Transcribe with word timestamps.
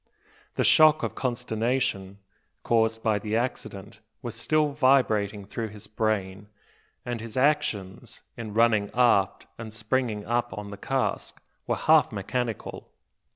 The 0.55 0.63
shock 0.63 1.03
of 1.03 1.13
consternation 1.13 2.17
caused 2.63 3.03
by 3.03 3.19
the 3.19 3.35
accident 3.35 3.99
was 4.23 4.33
still 4.33 4.71
vibrating 4.71 5.45
through 5.45 5.67
his 5.67 5.85
brain; 5.85 6.47
and 7.05 7.21
his 7.21 7.37
actions, 7.37 8.23
in 8.35 8.55
running 8.55 8.89
aft, 8.95 9.45
and 9.59 9.71
springing 9.71 10.25
up 10.25 10.57
on 10.57 10.71
the 10.71 10.75
cask, 10.77 11.39
were 11.67 11.75
half 11.75 12.11
mechanical. 12.11 12.89